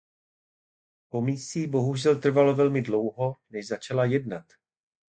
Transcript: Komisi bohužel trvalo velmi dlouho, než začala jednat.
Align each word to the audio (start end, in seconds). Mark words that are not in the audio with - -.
Komisi 1.09 1.67
bohužel 1.67 2.21
trvalo 2.21 2.55
velmi 2.55 2.81
dlouho, 2.81 3.35
než 3.49 3.67
začala 3.67 4.05
jednat. 4.05 4.45